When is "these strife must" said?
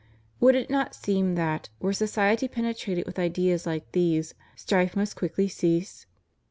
3.91-5.15